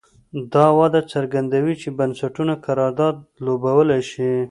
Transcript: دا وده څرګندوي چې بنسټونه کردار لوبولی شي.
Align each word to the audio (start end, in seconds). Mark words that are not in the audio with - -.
دا 0.53 0.65
وده 0.79 1.01
څرګندوي 1.13 1.75
چې 1.81 1.89
بنسټونه 1.97 2.53
کردار 2.65 3.13
لوبولی 3.45 4.01
شي. 4.11 4.31